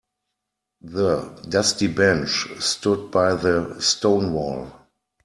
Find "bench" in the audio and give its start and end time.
1.85-2.47